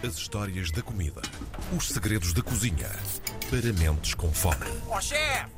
[0.00, 1.20] As histórias da comida.
[1.76, 2.88] Os segredos da cozinha.
[3.50, 4.64] Para mentes com fome.
[4.88, 5.50] Ó chefe!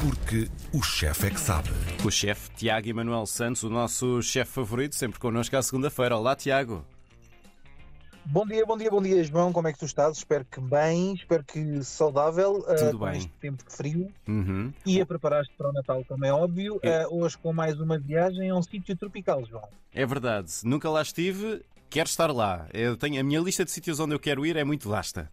[0.00, 1.70] Porque o chefe é que sabe.
[2.04, 6.16] O chefe Tiago Emanuel Santos, o nosso chefe favorito, sempre connosco à segunda-feira.
[6.16, 6.84] Olá, Tiago.
[8.24, 9.52] Bom dia, bom dia, bom dia, João.
[9.52, 10.18] Como é que tu estás?
[10.18, 12.62] Espero que bem, espero que saudável.
[12.62, 13.18] Tudo uh, bem.
[13.18, 14.12] este tempo de frio.
[14.28, 14.72] Uhum.
[14.86, 16.78] E a preparar-te para o Natal, como é óbvio.
[16.84, 17.08] É.
[17.08, 19.68] Uh, hoje com mais uma viagem a um sítio tropical, João.
[19.92, 22.66] É verdade, nunca lá estive, quero estar lá.
[22.72, 25.30] Eu tenho, a minha lista de sítios onde eu quero ir é muito vasta.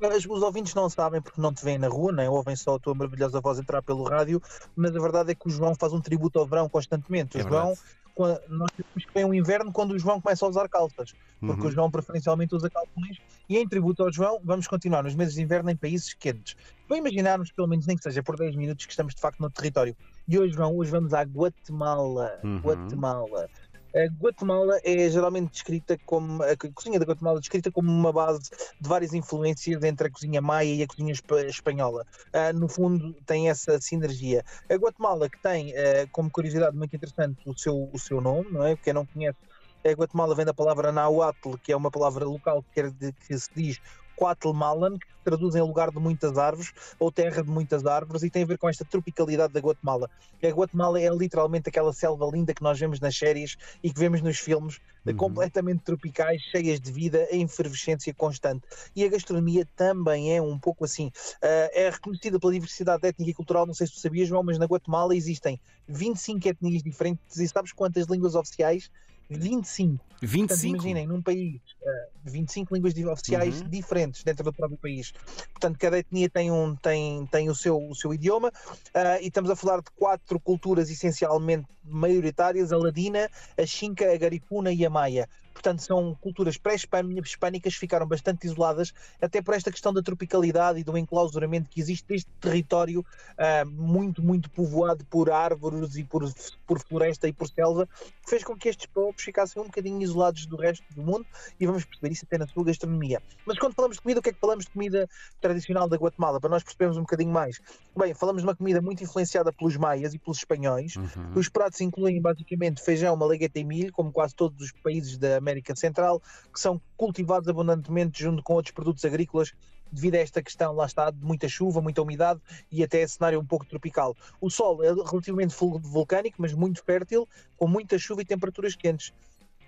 [0.00, 2.78] Os, os ouvintes não sabem porque não te veem na rua, nem ouvem só a
[2.78, 4.40] tua maravilhosa voz entrar pelo rádio,
[4.76, 7.38] mas a verdade é que o João faz um tributo ao verão constantemente.
[7.38, 7.74] O É João,
[8.14, 11.62] quando- nós temos que vem o inverno quando o João começa a usar calças, porque
[11.62, 11.68] Uhum.
[11.68, 13.16] o João preferencialmente usa calções.
[13.48, 16.54] E em tributo ao João, vamos continuar nos meses de inverno em países quentes.
[16.86, 19.48] Para imaginarmos, pelo menos nem que seja por 10 minutos, que estamos de facto no
[19.48, 19.96] território.
[20.28, 22.38] E hoje, João, hoje vamos à Guatemala.
[22.44, 22.58] Uhum.
[22.58, 23.48] Guatemala.
[23.94, 28.40] A Guatemala é geralmente descrita como a cozinha da Guatemala é descrita como uma base
[28.80, 32.04] de várias influências entre a cozinha maia e a cozinha espa- espanhola.
[32.32, 34.42] Ah, no fundo, tem essa sinergia.
[34.68, 38.64] A Guatemala, que tem ah, como curiosidade muito interessante o seu, o seu nome, não
[38.66, 38.76] é?
[38.76, 39.38] Quem não conhece,
[39.86, 43.48] a Guatemala vem da palavra Nahuatl, que é uma palavra local que, quer que se
[43.54, 43.78] diz
[44.14, 48.30] Coatemalan, que se traduz em lugar de muitas árvores ou terra de muitas árvores e
[48.30, 50.08] tem a ver com esta tropicalidade da Guatemala.
[50.42, 54.20] A Guatemala é literalmente aquela selva linda que nós vemos nas séries e que vemos
[54.22, 55.14] nos filmes, Uhum.
[55.16, 58.66] completamente tropicais, cheias de vida, em efervescência constante.
[58.96, 61.10] E a gastronomia também é um pouco assim.
[61.42, 64.58] Ah, é reconhecida pela diversidade étnica e cultural, não sei se tu sabias, João, mas
[64.58, 68.88] na Guatemala existem 25 etnias diferentes e sabes quantas línguas oficiais?
[69.30, 70.04] 25.
[70.20, 70.68] Portanto, 25?
[70.68, 73.68] imaginem, num país, uh, 25 línguas oficiais Uhum.
[73.68, 75.12] diferentes dentro do próprio país.
[75.52, 79.50] Portanto, cada etnia tem, um, tem, tem o, seu, o seu idioma uh, e estamos
[79.50, 84.90] a falar de quatro culturas essencialmente maioritárias: a ladina, a xinca, a garifuna e a
[84.90, 85.28] maia.
[85.54, 90.84] Portanto, são culturas pré-hispânicas que ficaram bastante isoladas, até por esta questão da tropicalidade e
[90.84, 96.28] do enclausuramento que existe deste território uh, muito, muito povoado por árvores e por,
[96.66, 97.88] por floresta e por selva,
[98.22, 101.24] que fez com que estes povos ficassem um bocadinho isolados do resto do mundo
[101.58, 103.22] e vamos perceber isso até na sua gastronomia.
[103.46, 105.08] Mas quando falamos de comida, o que é que falamos de comida
[105.40, 106.40] tradicional da Guatemala?
[106.40, 107.60] Para nós percebermos um bocadinho mais.
[107.96, 110.96] Bem, falamos de uma comida muito influenciada pelos maias e pelos espanhóis.
[110.96, 111.32] Uhum.
[111.36, 115.76] Os pratos incluem basicamente feijão, malagueta e milho, como quase todos os países da América
[115.76, 116.20] Central,
[116.52, 119.52] que são cultivados abundantemente junto com outros produtos agrícolas
[119.92, 123.46] devido a esta questão, lá está, de muita chuva, muita umidade e até cenário um
[123.46, 124.16] pouco tropical.
[124.40, 129.12] O sol é relativamente vul- vulcânico, mas muito fértil, com muita chuva e temperaturas quentes.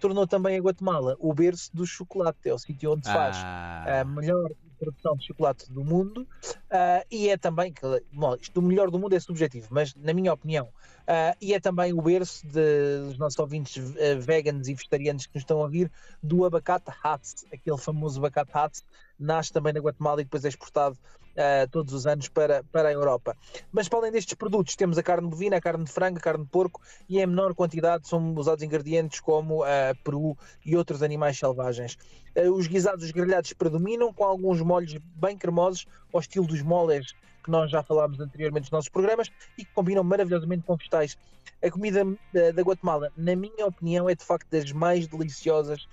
[0.01, 4.01] Tornou também a Guatemala o berço do chocolate, é o sítio onde se faz Ah,
[4.01, 6.27] a melhor produção de chocolate do mundo
[6.71, 7.73] ah, e é também,
[8.13, 10.69] bom, isto do melhor do mundo é subjetivo, mas na minha opinião,
[11.07, 15.35] ah, e é também o berço de- dos nossos ouvintes ah, veganos e vegetarianos que
[15.35, 15.91] nos estão a ouvir
[16.23, 18.85] do abacate Hatz, aquele famoso abacate Hatz,
[19.19, 20.97] nasce também na Guatemala e depois é exportado
[21.37, 23.37] ah, todos os anos para, para a Europa.
[23.73, 26.45] Mas para além destes produtos, temos a carne bovina, a carne de frango, a carne
[26.45, 31.39] de porco e em menor quantidade são usados ingredientes como ah, peru e outros animais
[31.39, 31.99] selvagens.
[32.35, 37.15] Eh, os guisados os grelhados predominam, com alguns molhos bem cremosos, ao estilo dos moles
[37.43, 41.17] que nós já falámos anteriormente nos nossos programas e que combinam maravilhosamente com vegetais.
[41.63, 45.87] A comida da Guatemala, na minha opinião, é de facto das mais deliciosas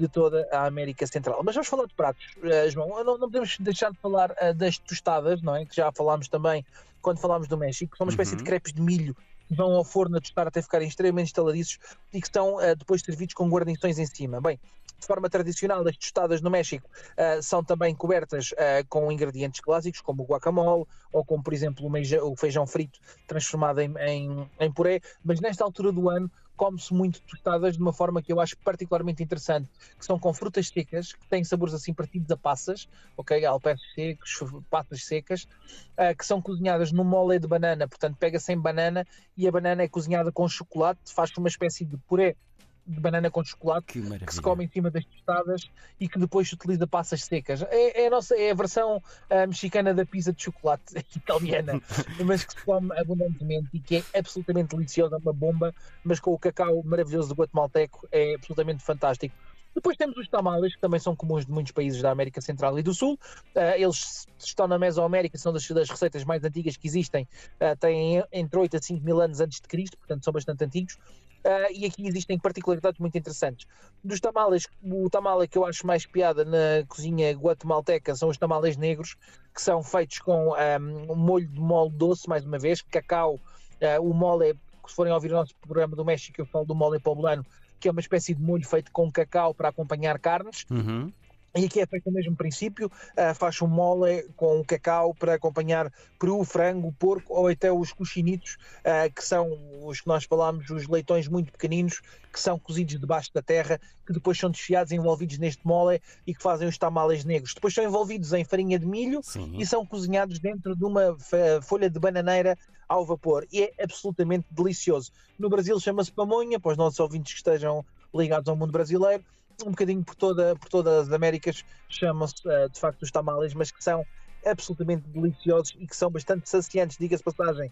[0.00, 1.42] de toda a América Central.
[1.44, 2.88] Mas vamos falar de pratos, eh, João.
[3.04, 5.64] Não, não podemos deixar de falar eh, das tostadas, não é?
[5.66, 6.64] Que já falámos também
[7.02, 7.96] quando falámos do México.
[7.96, 8.38] São uma espécie Uhum.
[8.38, 9.14] de crepes de milho
[9.48, 11.78] que vão ao forno a tostar até ficarem extremamente estaladiços
[12.12, 14.40] e que estão eh, depois servidos com guarnições em cima.
[14.40, 14.58] Bem,
[14.98, 20.00] de forma tradicional, as tostadas no México eh, são também cobertas eh, com ingredientes clássicos,
[20.02, 24.72] como o guacamole, ou como, por exemplo, o, o feijão frito transformado em, em, em
[24.72, 28.54] puré, mas nesta altura do ano come-se muito tostadas de uma forma que eu acho
[28.58, 29.66] particularmente interessante,
[29.98, 33.42] que são com frutas secas, que têm sabores assim parecidos a passas, ok?
[33.46, 35.48] Alpestes secos, passas secas,
[35.96, 39.84] eh, que são cozinhadas no mole de banana, portanto pega-se em banana e a banana
[39.84, 42.36] é cozinhada com chocolate, faz uma espécie de puré
[42.86, 46.48] de banana com chocolate que que se come em cima das tostadas e que depois
[46.48, 47.62] se utiliza passas secas.
[47.62, 51.80] É, é a, nossa, é a versão ah, mexicana da pizza de chocolate italiana,
[52.24, 55.74] mas que se come abundantemente e que é absolutamente deliciosa, uma bomba,
[56.04, 59.34] mas com o cacau maravilhoso do guatemalteco é absolutamente fantástico.
[59.74, 62.82] Depois temos os tamales, que também são comuns de muitos países da América Central e
[62.82, 63.18] do Sul.
[63.54, 67.28] Ah, eles estão na Mesoamérica, são das, das receitas mais antigas que existem.
[67.58, 70.98] Ah, têm entre 8 a 5 mil anos antes de Cristo, portanto são bastante antigos.
[71.44, 73.66] Ah, e aqui existem particularidades muito interessantes.
[74.04, 78.76] Dos tamales, o tamale que eu acho mais piada na cozinha guatemalteca são os tamales
[78.76, 79.16] negros,
[79.54, 80.78] que são feitos com ah,
[81.08, 83.40] um molho de mole doce, mais uma vez, cacau.
[83.80, 84.54] ah, o mole,
[84.86, 87.44] se forem ouvir o nosso programa do México, eu falo do mole poblano,
[87.80, 90.66] que é uma espécie de molho feito com cacau para acompanhar carnes.
[90.70, 91.10] Uhum.
[91.54, 95.92] E aqui é feito o mesmo princípio, uh, faz um mole com cacau para acompanhar
[96.18, 99.50] peru, frango, porco ou até os cochinitos, uh, que são
[99.82, 102.00] os que nós falámos, os leitões muito pequeninos,
[102.32, 106.32] que são cozidos debaixo da terra, que depois são desfiados e envolvidos neste mole e
[106.32, 107.52] que fazem os tamales negros.
[107.52, 109.56] Depois são envolvidos em farinha de milho Sim.
[109.58, 111.16] e são cozinhados dentro de uma
[111.62, 112.56] folha de bananeira
[112.88, 113.44] ao vapor.
[113.52, 115.10] E é absolutamente delicioso.
[115.36, 119.24] No Brasil chama-se pamonha, para os nossos ouvintes que estejam ligados ao mundo brasileiro
[119.62, 123.70] um bocadinho por, toda, por todas as Américas, chamam-se uh, de facto os tamales, mas
[123.70, 124.04] que são
[124.44, 127.70] absolutamente deliciosos e que são bastante saciantes, diga-se passagem.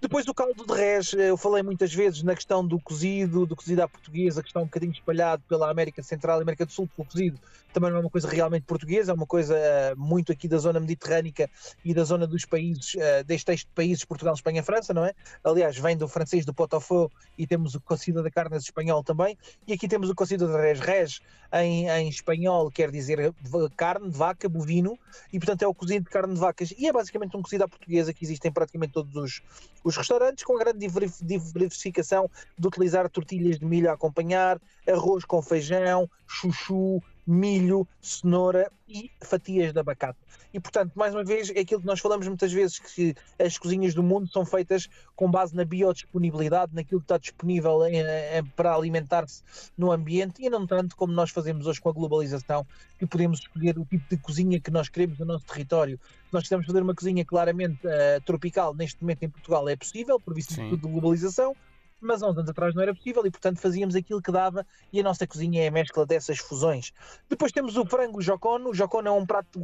[0.00, 3.82] Depois o caldo de res, eu falei muitas vezes na questão do cozido, do cozido
[3.82, 7.04] à portuguesa, que está um bocadinho espalhado pela América Central e América do Sul, o
[7.04, 7.40] cozido
[7.72, 10.78] também não é uma coisa realmente portuguesa, é uma coisa uh, muito aqui da zona
[10.78, 11.50] mediterrânica
[11.84, 15.12] e da zona dos países, uh, deste texto de países, Portugal, Espanha, França, não é?
[15.42, 19.36] Aliás, vem do francês do pot-au-feu e temos o cocido da carne espanhol também,
[19.66, 20.78] e aqui temos o cocido de res.
[20.78, 21.20] Res
[21.52, 23.34] em, em espanhol quer dizer
[23.76, 24.98] carne vaca, bovino,
[25.32, 27.68] e portanto é o cozido de carne de vacas, e é basicamente um cozido à
[27.68, 29.42] portuguesa que existe em praticamente todos os,
[29.88, 30.86] os restaurantes, com a grande
[31.22, 39.10] diversificação de utilizar tortilhas de milho a acompanhar, arroz com feijão, chuchu, milho, cenoura e
[39.22, 40.18] fatias de abacate.
[40.52, 43.94] E, portanto, mais uma vez, é aquilo que nós falamos muitas vezes, que as cozinhas
[43.94, 48.74] do mundo são feitas com base na biodisponibilidade, naquilo que está disponível em, em, para
[48.74, 49.42] alimentar-se
[49.76, 52.66] no ambiente, e não tanto como nós fazemos hoje com a globalização,
[52.98, 56.00] que podemos escolher o tipo de cozinha que nós queremos no nosso território.
[56.26, 60.18] Se nós quisermos fazer uma cozinha claramente uh, tropical, neste momento em Portugal é possível,
[60.18, 61.54] por visto de globalização,
[62.00, 65.00] mas há uns anos atrás não era possível e, portanto, fazíamos aquilo que dava e
[65.00, 66.92] a nossa cozinha é a mescla dessas fusões.
[67.28, 68.70] Depois temos o frango jocono.
[68.70, 69.58] O jocono é um prato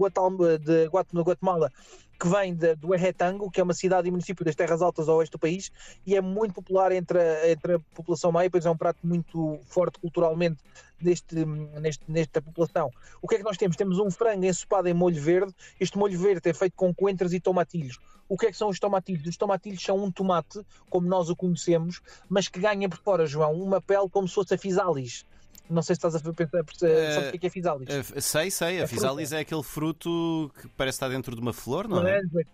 [0.58, 1.70] de, de Guatemala
[2.24, 5.18] que vem de, do Erretango, que é uma cidade e município das Terras Altas ao
[5.18, 5.70] oeste do país
[6.06, 9.60] e é muito popular entre a, entre a população maia, pois é um prato muito
[9.66, 10.56] forte culturalmente
[10.98, 12.90] deste, neste, nesta população.
[13.20, 13.76] O que é que nós temos?
[13.76, 15.54] Temos um frango ensopado em molho verde.
[15.78, 17.98] Este molho verde é feito com coentros e tomatilhos.
[18.26, 19.26] O que é que são os tomatilhos?
[19.26, 23.52] Os tomatilhos são um tomate, como nós o conhecemos, mas que ganha por fora, João,
[23.52, 25.26] uma pele como se fosse a fisalis.
[25.68, 27.88] Não sei se estás a pensar, uh, o que é, é fisalis.
[27.88, 28.80] Uh, sei, sei.
[28.80, 32.16] A, a fisalis é aquele fruto que parece estar dentro de uma flor, não é?
[32.16, 32.46] laranja?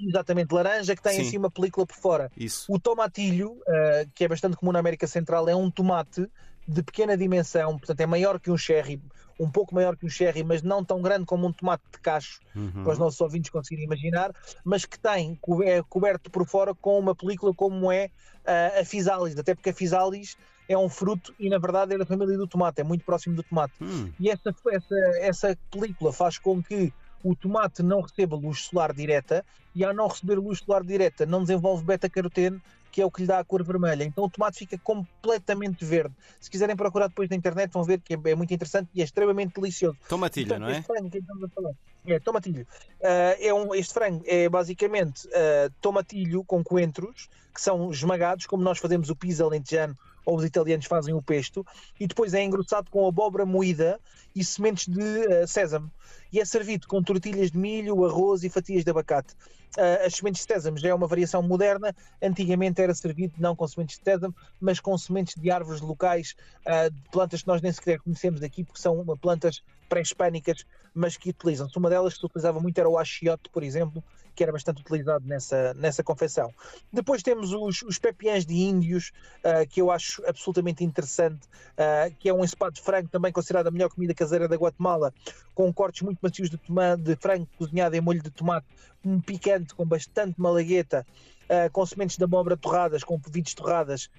[0.00, 1.22] Exatamente, laranja que tem Sim.
[1.22, 2.32] assim uma película por fora.
[2.36, 2.72] Isso.
[2.72, 6.28] O tomatilho, uh, que é bastante comum na América Central, é um tomate
[6.66, 9.00] de pequena dimensão, portanto é maior que um cherry,
[9.38, 12.40] um pouco maior que um cherry, mas não tão grande como um tomate de cacho,
[12.54, 12.84] uhum.
[12.84, 14.32] para os nossos ouvintes conseguirem imaginar,
[14.64, 18.10] mas que tem, é coberto por fora com uma película como é
[18.46, 20.36] uh, a fisalis, até porque a fisalis
[20.68, 23.42] é um fruto e na verdade é da família do tomate, é muito próximo do
[23.42, 23.74] tomate.
[23.80, 24.12] Hum.
[24.18, 26.92] E essa, essa, essa película faz com que
[27.22, 29.44] o tomate não receba luz solar direta
[29.74, 32.60] e ao não receber luz solar direta não desenvolve beta-caroteno
[32.92, 34.04] que é o que lhe dá a cor vermelha.
[34.04, 36.14] Então o tomate fica completamente verde.
[36.38, 39.04] Se quiserem procurar depois na internet, vão ver que é, é muito interessante e é
[39.04, 39.96] extremamente delicioso.
[40.08, 40.72] Tomatilho, não é?
[40.72, 41.72] Este frango que estamos a falar.
[42.06, 42.66] É, tomatilho.
[43.00, 48.62] Uh, é um, este frango é basicamente uh, tomatilho com coentros, que são esmagados, como
[48.62, 51.66] nós fazemos o pizza lentejano ou os italianos fazem o pesto,
[51.98, 53.98] e depois é engrossado com abóbora moída
[54.36, 55.90] e sementes de uh, sésamo.
[56.32, 59.34] E é servido com tortilhas de milho, arroz e fatias de abacate.
[59.78, 61.94] Uh, as sementes de sésamo já é uma variação moderna.
[62.20, 66.34] Antigamente era servido não com sementes de sésamo, mas com sementes de árvores locais,
[66.66, 71.30] uh, de plantas que nós nem sequer conhecemos aqui, porque são plantas pré-hispânicas, mas que
[71.30, 71.76] utilizam-se.
[71.78, 74.02] Uma delas que se utilizava muito era o achiote, por exemplo,
[74.34, 76.52] que era bastante utilizado nessa, nessa confecção.
[76.92, 79.12] Depois temos os, os pepiãs de índios,
[79.44, 83.66] uh, que eu acho absolutamente interessante, uh, que é um ensopado de frango, também considerado
[83.66, 85.12] a melhor comida caseira da Guatemala,
[85.54, 86.58] com cortes muito macios de,
[86.98, 88.66] de frango cozinhado em molho de tomate,
[89.04, 91.06] um picante com bastante malagueta,
[91.44, 94.10] uh, com sementes de abóbora torradas, com povidos torradas,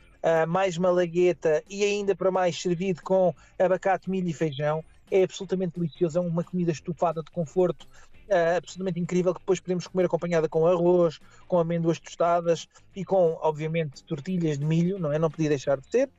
[0.47, 4.81] mais malagueta e ainda para mais servido com abacate, milho e feijão
[5.13, 9.87] é absolutamente delicioso, é uma comida estufada de conforto, uh, absolutamente incrível que depois podemos
[9.87, 15.19] comer acompanhada com arroz, com amêndoas tostadas e com, obviamente, tortilhas de milho, não é?
[15.19, 16.09] Não podia deixar de ser.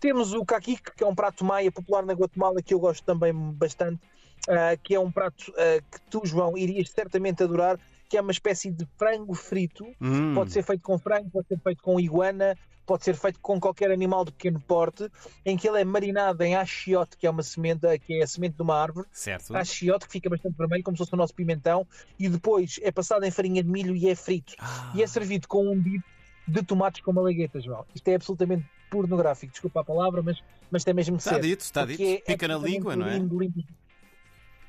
[0.00, 3.32] Temos o caquique, que é um prato maia popular na Guatemala que eu gosto também
[3.34, 4.00] bastante,
[4.48, 7.78] uh, que é um prato uh, que tu, João, irias certamente adorar,
[8.10, 9.86] que é uma espécie de frango frito.
[10.00, 10.34] Hum.
[10.34, 13.92] Pode ser feito com frango, pode ser feito com iguana, pode ser feito com qualquer
[13.92, 15.08] animal de pequeno porte,
[15.46, 18.56] em que ele é marinado em achiote, que é uma semente, que é a semente
[18.56, 19.06] de uma árvore.
[19.12, 19.54] Certo.
[19.54, 21.86] Achiote, que fica bastante vermelho, como se fosse o nosso pimentão,
[22.18, 24.54] e depois é passado em farinha de milho e é frito.
[24.58, 24.92] Ah.
[24.92, 26.04] E é servido com um bife
[26.48, 27.86] de tomates com malaguetas, João.
[27.94, 31.42] Isto é absolutamente pornográfico, desculpa a palavra, mas, mas tem mesmo de está ser.
[31.42, 33.18] Dito, está dito, é Fica na língua, não é?
[33.18, 33.64] Lindo, lindo.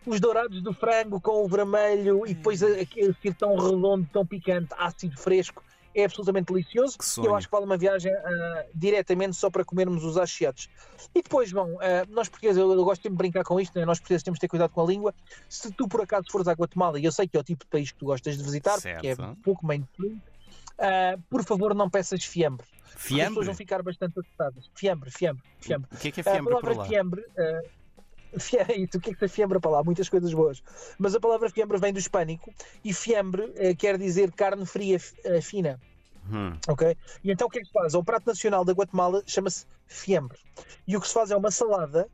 [0.05, 5.15] Os dourados do frango com o vermelho e depois aquele tão redondo, tão picante, ácido,
[5.19, 6.97] fresco, é absolutamente delicioso.
[6.97, 10.69] Que E eu acho que vale uma viagem ah, diretamente só para comermos os achiotes.
[11.13, 13.85] E depois, João, ah, nós portugueses, eu, eu gosto de brincar com isto, né?
[13.85, 15.13] nós portugueses temos de ter cuidado com a língua.
[15.47, 17.69] Se tu por acaso fores à Guatemala, e eu sei que é o tipo de
[17.69, 19.37] país que tu gostas de visitar, porque é Certo.
[19.43, 20.19] pouco mainstream,
[20.79, 22.65] ah, por favor não peças fiambre.
[22.65, 23.45] Porque As pessoas Fiambre?
[23.45, 24.69] vão ficar bastante assustadas.
[24.75, 25.89] Fiambre, fiambre, fiambre.
[25.93, 26.87] O que é que é A fiambre por palavra lá?
[28.37, 28.89] Fiambre.
[28.95, 29.83] o que é que é fiambre para lá?
[29.83, 30.61] Muitas coisas boas.
[30.97, 35.41] Mas a palavra fiambre vem do hispânico e fiambre eh, quer dizer carne fria eh,
[35.41, 35.79] fina.
[36.31, 36.55] Hum.
[36.67, 36.95] Ok?
[37.23, 37.93] E então o que é que se faz?
[37.93, 40.37] O prato nacional da Guatemala chama-se fiambre.
[40.87, 42.07] E o que se faz é uma salada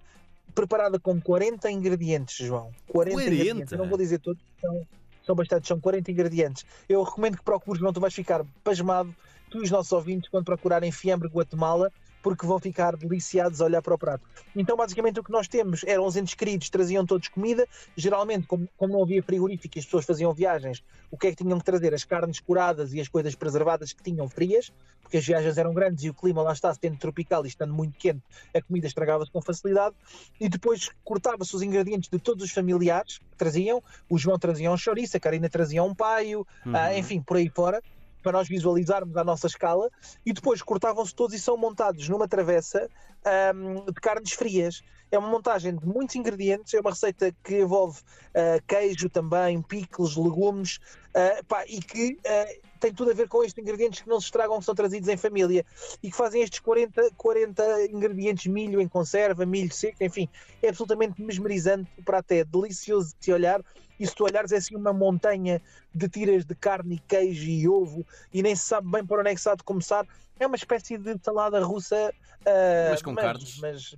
[0.55, 2.71] preparada com 40 ingredientes, João.
[2.87, 3.21] 40, 40?
[3.21, 3.71] ingredientes.
[3.71, 4.87] Eu não vou dizer todos, são,
[5.25, 6.65] são bastantes, são 40 ingredientes.
[6.87, 9.13] Eu recomendo que procures, não tu vais ficar pasmado,
[9.49, 11.91] tu e os nossos ouvintes, quando procurarem fiambre Guatemala,
[12.27, 14.27] porque vão ficar deliciados a olhar para o prato.
[14.53, 17.65] Então, basicamente, o que nós temos eram os entes queridos, traziam todos comida.
[17.95, 21.41] Geralmente, como, como não havia frigorífico e as pessoas faziam viagens, o que é que
[21.41, 21.93] tinham que trazer?
[21.93, 24.69] As carnes curadas e as coisas preservadas que tinham frias,
[25.01, 27.97] porque as viagens eram grandes e o clima lá está, sendo tropical e estando muito
[27.97, 28.21] quente,
[28.53, 29.95] a comida estragava-se com facilidade.
[30.37, 33.81] E depois cortava-se os ingredientes de todos os familiares que traziam.
[34.09, 36.97] O João trazia um chouriço, a Karina trazia um paio, ah, Uhum.
[36.97, 37.81] enfim, por aí fora,
[38.21, 39.89] para nós visualizarmos a nossa escala.
[40.25, 42.89] E depois cortavam-se todos e são montados numa travessa
[43.25, 44.81] ahm, de carnes frias.
[45.09, 48.01] É uma montagem de muitos ingredientes, é uma receita que envolve
[48.35, 50.79] ah, queijo também, picles, legumes,
[51.13, 54.25] ah, pá, e que ah, tem tudo a ver com estes ingredientes que não se
[54.25, 55.65] estragam, que são trazidos em família
[56.01, 60.29] e que fazem estes 40, 40 ingredientes, milho em conserva, milho seco, enfim,
[60.61, 63.61] é absolutamente mesmerizante, o prato é delicioso de se olhar
[63.99, 65.61] e se tu olhares é assim uma montanha
[65.93, 69.35] de tiras de carne queijo e ovo e nem se sabe bem por onde é
[69.35, 70.05] que se há de começar.
[70.39, 72.13] É uma espécie de salada russa,
[72.45, 73.59] ah, Mas com carnes.
[73.59, 73.95] mas,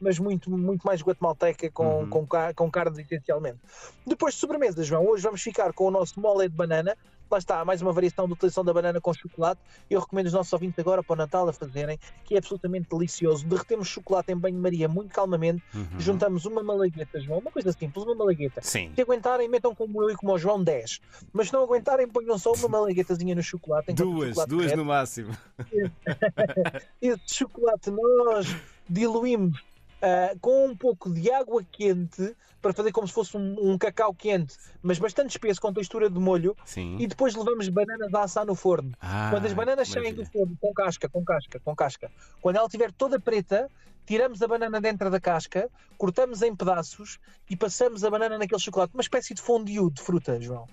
[0.00, 2.10] mas muito, muito mais guatemalteca com, Uhum.
[2.10, 3.58] com, com carnes essencialmente.
[4.04, 6.96] Depois de sobremesa, João, hoje vamos ficar com o nosso mole de banana.
[7.28, 9.60] Lá está, mais uma variação de utilização da banana com chocolate.
[9.90, 13.44] Eu recomendo os nossos ouvintes agora para o Natal a fazerem, que é absolutamente delicioso.
[13.44, 15.86] Derretemos chocolate em banho-maria muito calmamente, Uhum.
[15.98, 18.60] juntamos uma malagueta, João, uma coisa simples, uma malagueta.
[18.62, 18.92] Sim.
[18.94, 21.00] Se aguentarem, metam como eu e como o João 10.
[21.32, 23.92] Mas se não aguentarem, ponham só uma malaguetazinha no chocolate.
[23.92, 24.76] Duas, chocolate duas derrete.
[24.78, 25.36] no máximo.
[27.02, 28.54] Esse chocolate nós
[28.88, 29.60] diluímos
[30.02, 34.14] ah, com um pouco de água quente para fazer como se fosse um, um cacau
[34.14, 36.56] quente, mas bastante espesso, com textura de molho.
[36.64, 36.96] Sim.
[36.98, 38.92] E depois levamos bananas a assar no forno.
[39.00, 42.10] Ah, Quando as bananas saem do forno, com casca, com casca, com casca,
[42.40, 43.70] quando ela estiver toda preta,
[44.04, 48.94] tiramos a banana dentro da casca, cortamos em pedaços e passamos a banana naquele chocolate,
[48.94, 50.66] uma espécie de fondue de fruta, João.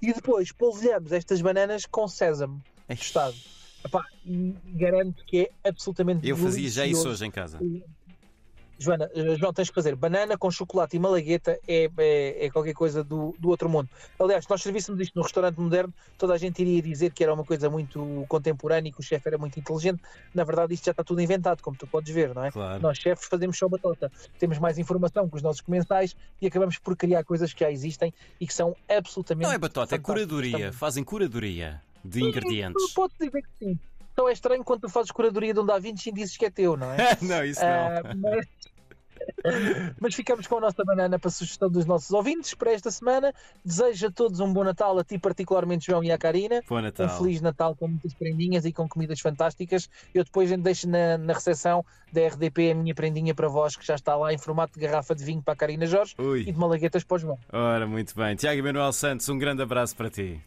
[0.00, 3.36] E depois polvilhamos estas bananas com sésamo tostado.
[3.84, 7.58] Epá, e garanto que é absolutamente Eu fazia já isso hoje em casa.
[8.78, 12.74] Joana, eh, João, tens que fazer banana com chocolate e malagueta é, é, é qualquer
[12.74, 13.88] coisa do, do outro mundo.
[14.18, 17.32] Aliás, se nós servíssemos isto no restaurante moderno, toda a gente iria dizer que era
[17.32, 20.02] uma coisa muito contemporânea e que o chefe era muito inteligente.
[20.34, 22.50] Na verdade, isto já está tudo inventado, como tu podes ver, não é?
[22.50, 22.82] Claro.
[22.82, 24.10] Nós, chefes, fazemos só batota.
[24.38, 28.12] Temos mais informação que os nossos comensais e acabamos por criar coisas que já existem
[28.40, 29.46] e que são absolutamente.
[29.46, 30.72] Não é batota, é curadoria.
[30.72, 32.92] Fazem curadoria de Não ingredientes.
[32.92, 33.78] Posso dizer que sim.
[34.14, 36.50] Só é estranho quando tu fazes curadoria de um Da Vinci e dizes que é
[36.50, 36.96] teu, não é?
[37.20, 37.68] não, isso não.
[37.68, 38.46] Ah, mas...
[40.00, 43.32] mas ficamos com a nossa banana para sugestão dos nossos ouvintes para esta semana.
[43.64, 46.62] Desejo a todos um bom Natal, a ti particularmente, João e à Karina.
[46.68, 47.06] Bom Natal.
[47.06, 49.88] Um Feliz Natal com muitas prendinhas e com comidas fantásticas.
[50.14, 53.94] Eu depois deixo na, na recepção da RDP a minha prendinha para vós, que já
[53.94, 56.52] está lá em formato de garrafa de vinho para a Karina Jorge e Ui, de
[56.52, 57.38] malaguetas para o João.
[57.52, 58.36] ora, muito bem.
[58.36, 60.40] Tiago Manuel Santos, um grande abraço para ti.